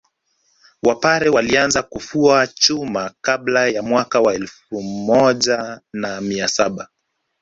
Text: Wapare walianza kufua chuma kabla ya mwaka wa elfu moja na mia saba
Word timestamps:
Wapare 0.83 1.29
walianza 1.29 1.83
kufua 1.83 2.47
chuma 2.47 3.11
kabla 3.21 3.67
ya 3.67 3.83
mwaka 3.83 4.19
wa 4.21 4.33
elfu 4.33 4.81
moja 4.81 5.81
na 5.93 6.21
mia 6.21 6.47
saba 6.47 6.89